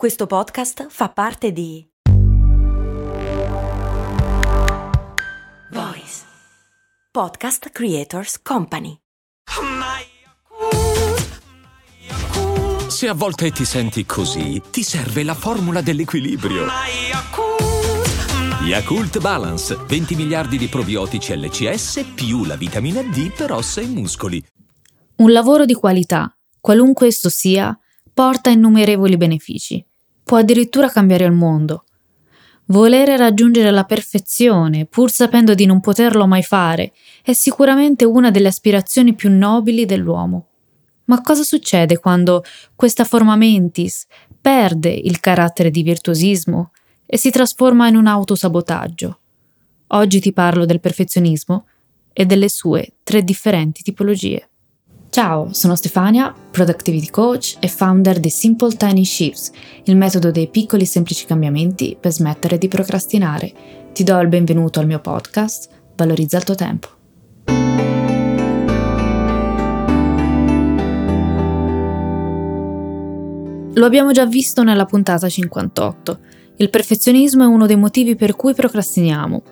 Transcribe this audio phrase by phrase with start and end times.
[0.00, 1.86] Questo podcast fa parte di
[5.72, 6.22] Voice
[7.12, 8.96] Podcast Creators Company.
[12.88, 16.64] Se a volte ti senti così, ti serve la formula dell'equilibrio.
[18.62, 24.42] Yakult Balance, 20 miliardi di probiotici LCS più la vitamina D per ossa e muscoli.
[25.16, 27.78] Un lavoro di qualità, qualunque esso sia,
[28.14, 29.84] porta innumerevoli benefici
[30.30, 31.86] può addirittura cambiare il mondo.
[32.66, 38.46] Volere raggiungere la perfezione, pur sapendo di non poterlo mai fare, è sicuramente una delle
[38.46, 40.46] aspirazioni più nobili dell'uomo.
[41.06, 42.44] Ma cosa succede quando
[42.76, 44.06] questa forma mentis
[44.40, 46.70] perde il carattere di virtuosismo
[47.06, 49.18] e si trasforma in un autosabotaggio?
[49.88, 51.66] Oggi ti parlo del perfezionismo
[52.12, 54.49] e delle sue tre differenti tipologie.
[55.10, 59.50] Ciao, sono Stefania, Productivity Coach e founder di Simple Tiny Shifts,
[59.86, 63.52] il metodo dei piccoli e semplici cambiamenti per smettere di procrastinare.
[63.92, 66.88] Ti do il benvenuto al mio podcast, Valorizza il tuo tempo.
[73.74, 76.18] Lo abbiamo già visto nella puntata 58.
[76.58, 79.42] Il perfezionismo è uno dei motivi per cui procrastiniamo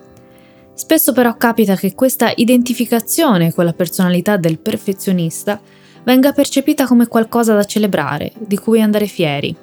[0.79, 5.59] Spesso però capita che questa identificazione con la personalità del perfezionista
[6.05, 9.53] venga percepita come qualcosa da celebrare, di cui andare fieri.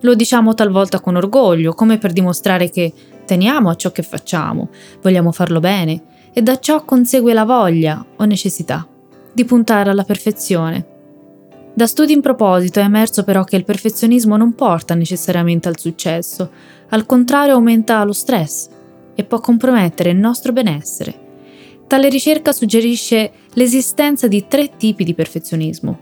[0.00, 2.92] Lo diciamo talvolta con orgoglio, come per dimostrare che
[3.24, 4.68] teniamo a ciò che facciamo,
[5.00, 6.02] vogliamo farlo bene,
[6.34, 8.86] e da ciò consegue la voglia o necessità
[9.32, 10.86] di puntare alla perfezione.
[11.72, 16.50] Da studi in proposito è emerso però che il perfezionismo non porta necessariamente al successo,
[16.90, 18.68] al contrario aumenta lo stress,
[19.16, 21.24] e può compromettere il nostro benessere.
[21.88, 25.98] Tale ricerca suggerisce l'esistenza di tre tipi di perfezionismo.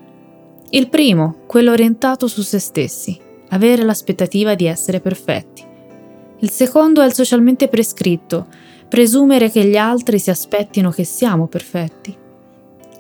[0.71, 3.19] Il primo, quello orientato su se stessi,
[3.51, 5.63] avere l'aspettativa di essere perfetti.
[6.41, 8.49] Il secondo è il socialmente prescritto,
[8.89, 12.17] presumere che gli altri si aspettino che siamo perfetti.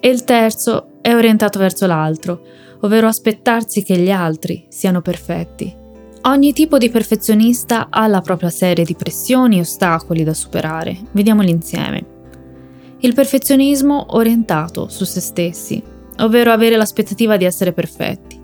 [0.00, 2.42] E il terzo è orientato verso l'altro,
[2.80, 5.82] ovvero aspettarsi che gli altri siano perfetti.
[6.26, 10.96] Ogni tipo di perfezionista ha la propria serie di pressioni e ostacoli da superare.
[11.10, 12.06] Vediamoli insieme.
[13.00, 15.82] Il perfezionismo orientato su se stessi,
[16.20, 18.40] ovvero avere l'aspettativa di essere perfetti.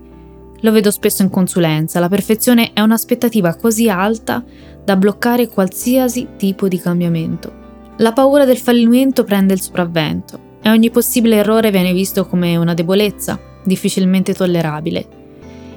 [0.59, 4.43] Lo vedo spesso in consulenza, la perfezione è un'aspettativa così alta
[4.83, 7.51] da bloccare qualsiasi tipo di cambiamento.
[7.97, 12.75] La paura del fallimento prende il sopravvento e ogni possibile errore viene visto come una
[12.75, 15.20] debolezza, difficilmente tollerabile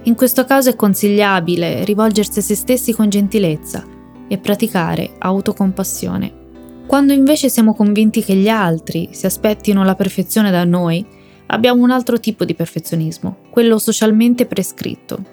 [0.04, 3.84] in questo caso è consigliabile rivolgersi a se stessi con gentilezza
[4.28, 6.42] e praticare autocompassione.
[6.86, 11.04] Quando invece siamo convinti che gli altri si aspettino la perfezione da noi,
[11.46, 15.24] abbiamo un altro tipo di perfezionismo, quello socialmente prescritto.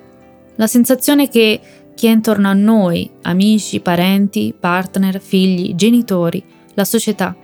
[0.55, 1.59] La sensazione che
[1.93, 6.41] chi è intorno a noi, amici, parenti, partner, figli, genitori,
[6.75, 7.35] la società,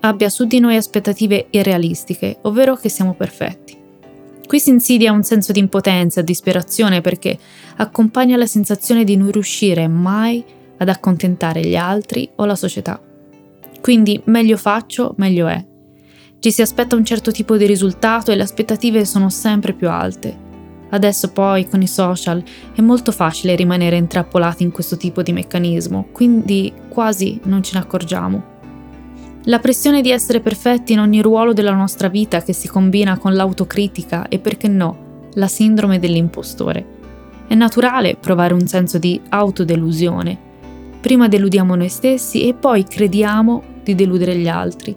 [0.00, 3.81] abbia su di noi aspettative irrealistiche, ovvero che siamo perfetti.
[4.52, 7.38] Qui si insidia un senso di impotenza e disperazione perché
[7.76, 10.44] accompagna la sensazione di non riuscire mai
[10.76, 13.00] ad accontentare gli altri o la società.
[13.80, 15.64] Quindi meglio faccio, meglio è.
[16.38, 20.36] Ci si aspetta un certo tipo di risultato e le aspettative sono sempre più alte.
[20.90, 26.08] Adesso poi con i social è molto facile rimanere intrappolati in questo tipo di meccanismo,
[26.12, 28.51] quindi quasi non ce ne accorgiamo.
[29.46, 33.34] La pressione di essere perfetti in ogni ruolo della nostra vita che si combina con
[33.34, 36.86] l'autocritica e perché no, la sindrome dell'impostore.
[37.48, 40.38] È naturale provare un senso di autodelusione.
[41.00, 44.94] Prima deludiamo noi stessi e poi crediamo di deludere gli altri.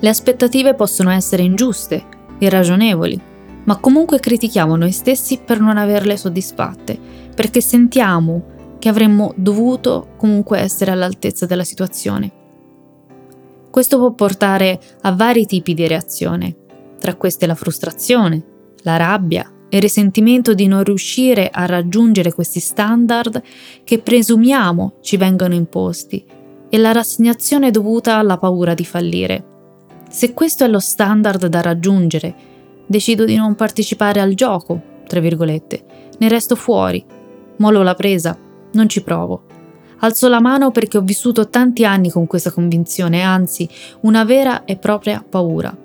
[0.00, 2.04] Le aspettative possono essere ingiuste,
[2.40, 3.18] irragionevoli,
[3.64, 6.98] ma comunque critichiamo noi stessi per non averle soddisfatte,
[7.34, 12.37] perché sentiamo che avremmo dovuto comunque essere all'altezza della situazione.
[13.70, 16.56] Questo può portare a vari tipi di reazione,
[16.98, 18.44] tra queste la frustrazione,
[18.82, 23.42] la rabbia e il risentimento di non riuscire a raggiungere questi standard
[23.84, 26.24] che presumiamo ci vengano imposti
[26.70, 29.44] e la rassegnazione dovuta alla paura di fallire.
[30.08, 32.34] Se questo è lo standard da raggiungere,
[32.86, 35.84] decido di non partecipare al gioco, tra virgolette,
[36.18, 37.04] ne resto fuori,
[37.58, 38.36] mollo la presa,
[38.72, 39.44] non ci provo.
[40.00, 43.68] Alzo la mano perché ho vissuto tanti anni con questa convinzione, anzi
[44.02, 45.76] una vera e propria paura.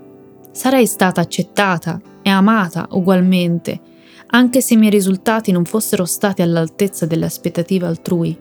[0.51, 3.79] Sarei stata accettata e amata ugualmente,
[4.27, 8.37] anche se i miei risultati non fossero stati all'altezza delle aspettative altrui.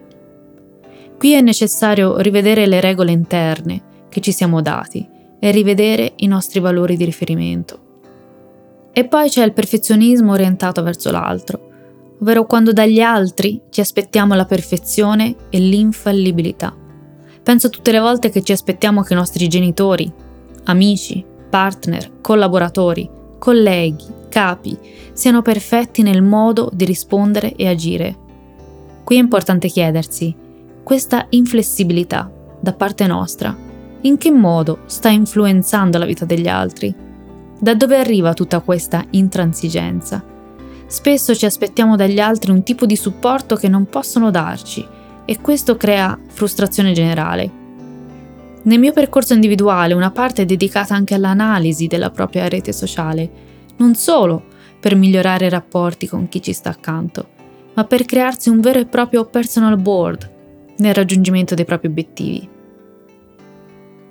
[1.19, 5.08] Qui è necessario rivedere le regole interne che ci siamo dati
[5.38, 7.80] e rivedere i nostri valori di riferimento.
[8.92, 11.71] E poi c'è il perfezionismo orientato verso l'altro,
[12.22, 16.74] ovvero quando dagli altri ci aspettiamo la perfezione e l'infallibilità.
[17.42, 20.10] Penso tutte le volte che ci aspettiamo che i nostri genitori,
[20.64, 24.78] amici, partner, collaboratori, colleghi, capi
[25.12, 28.16] siano perfetti nel modo di rispondere e agire.
[29.02, 30.34] Qui è importante chiedersi,
[30.84, 32.30] questa inflessibilità
[32.60, 33.54] da parte nostra,
[34.02, 36.94] in che modo sta influenzando la vita degli altri?
[37.58, 40.25] Da dove arriva tutta questa intransigenza?
[40.92, 44.86] Spesso ci aspettiamo dagli altri un tipo di supporto che non possono darci
[45.24, 47.50] e questo crea frustrazione generale.
[48.64, 53.30] Nel mio percorso individuale una parte è dedicata anche all'analisi della propria rete sociale,
[53.78, 54.44] non solo
[54.78, 57.26] per migliorare i rapporti con chi ci sta accanto,
[57.72, 60.30] ma per crearsi un vero e proprio personal board
[60.76, 62.46] nel raggiungimento dei propri obiettivi.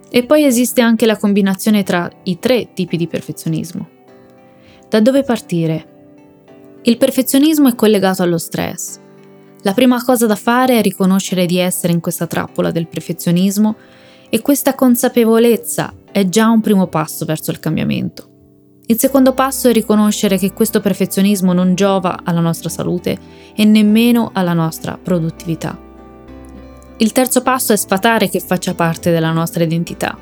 [0.09, 3.87] E poi esiste anche la combinazione tra i tre tipi di perfezionismo.
[4.89, 5.90] Da dove partire?
[6.83, 8.97] Il perfezionismo è collegato allo stress.
[9.61, 13.75] La prima cosa da fare è riconoscere di essere in questa trappola del perfezionismo
[14.31, 18.29] e questa consapevolezza è già un primo passo verso il cambiamento.
[18.87, 23.15] Il secondo passo è riconoscere che questo perfezionismo non giova alla nostra salute
[23.55, 25.77] e nemmeno alla nostra produttività.
[26.97, 30.17] Il terzo passo è sfatare che faccia parte della nostra identità,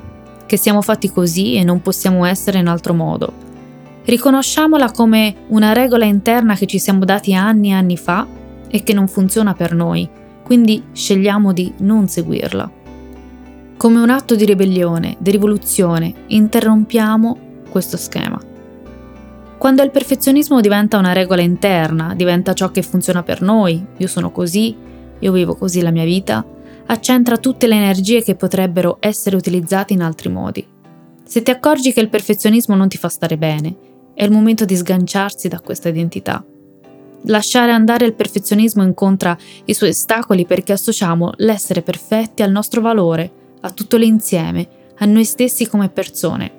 [0.46, 3.48] che siamo fatti così e non possiamo essere in altro modo,
[4.10, 8.26] Riconosciamola come una regola interna che ci siamo dati anni e anni fa
[8.68, 10.10] e che non funziona per noi,
[10.44, 12.72] quindi scegliamo di non seguirla.
[13.78, 17.38] Come un atto di ribellione, di rivoluzione, interrompiamo
[17.70, 18.42] questo schema.
[19.60, 24.32] Quando il perfezionismo diventa una regola interna, diventa ciò che funziona per noi, io sono
[24.32, 24.76] così,
[25.20, 26.44] io vivo così la mia vita,
[26.88, 30.66] accentra tutte le energie che potrebbero essere utilizzate in altri modi.
[31.24, 33.88] Se ti accorgi che il perfezionismo non ti fa stare bene,
[34.20, 36.44] è il momento di sganciarsi da questa identità.
[37.28, 43.32] Lasciare andare il perfezionismo incontra i suoi ostacoli perché associamo l'essere perfetti al nostro valore,
[43.62, 44.68] a tutto l'insieme,
[44.98, 46.52] a noi stessi come persone.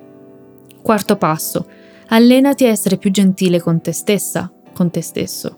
[0.81, 1.67] Quarto passo.
[2.07, 5.57] Allenati a essere più gentile con te stessa, con te stesso.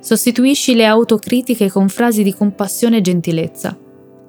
[0.00, 3.78] Sostituisci le autocritiche con frasi di compassione e gentilezza.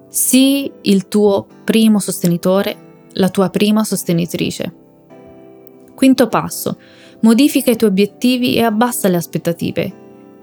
[0.07, 4.83] Sii il tuo primo sostenitore, la tua prima sostenitrice.
[5.95, 6.77] Quinto passo.
[7.21, 9.93] Modifica i tuoi obiettivi e abbassa le aspettative.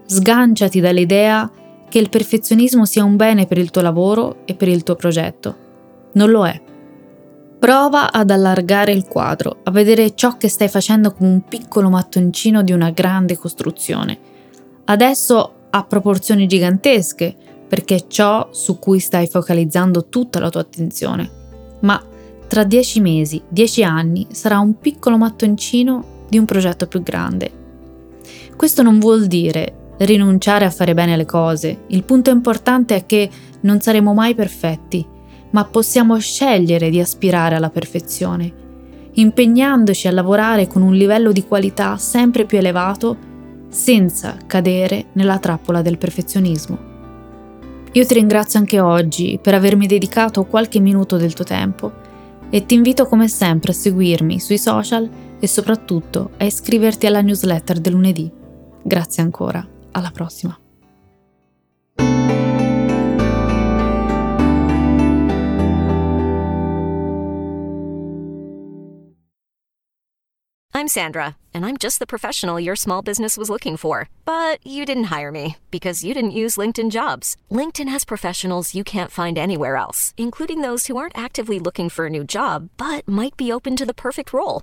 [0.06, 1.50] Sganciati dall'idea
[1.88, 5.56] che il perfezionismo sia un bene per il tuo lavoro e per il tuo progetto.
[6.12, 6.60] Non lo è.
[7.58, 12.62] Prova ad allargare il quadro, a vedere ciò che stai facendo come un piccolo mattoncino
[12.62, 14.18] di una grande costruzione.
[14.84, 17.36] Adesso ha proporzioni gigantesche,
[17.68, 21.30] perché è ciò su cui stai focalizzando tutta la tua attenzione.
[21.80, 22.02] Ma
[22.48, 27.50] tra dieci mesi, dieci anni, sarà un piccolo mattoncino di un progetto più grande.
[28.56, 33.28] Questo non vuol dire rinunciare a fare bene le cose, il punto importante è che
[33.60, 35.06] non saremo mai perfetti,
[35.50, 38.50] ma possiamo scegliere di aspirare alla perfezione,
[39.12, 43.14] impegnandoci a lavorare con un livello di qualità sempre più elevato
[43.68, 46.78] senza cadere nella trappola del perfezionismo.
[47.92, 51.92] Io ti ringrazio anche oggi per avermi dedicato qualche minuto del tuo tempo
[52.48, 55.10] e ti invito come sempre a seguirmi sui social
[55.42, 58.30] e soprattutto a iscriverti alla newsletter del lunedì.
[58.80, 60.56] Grazie ancora, alla prossima.
[70.74, 74.08] I'm Sandra, and I'm just the professional your small business was looking for.
[74.24, 77.36] But you didn't hire me because you didn't use LinkedIn jobs.
[77.50, 82.06] LinkedIn has professionals you can't find anywhere else, including those who aren't actively looking for
[82.06, 84.62] a new job but might be open to the perfect role